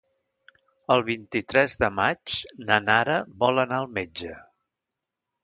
[0.95, 2.39] El vint-i-tres de maig
[2.71, 4.35] na Nara vol anar al metge.